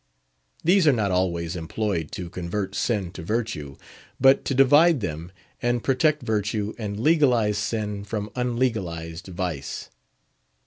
[0.63, 3.75] These are not always employed to convert Sin to Virtue,
[4.19, 5.31] but to divide them,
[5.61, 9.91] and protect Virtue and legalised Sin from unlegalised Vice.